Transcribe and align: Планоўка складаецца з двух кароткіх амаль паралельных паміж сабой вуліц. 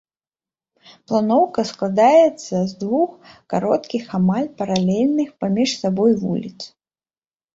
Планоўка 1.09 1.61
складаецца 1.71 2.57
з 2.71 2.79
двух 2.83 3.11
кароткіх 3.53 4.03
амаль 4.19 4.49
паралельных 4.61 5.29
паміж 5.43 5.69
сабой 5.83 6.11
вуліц. 6.23 6.57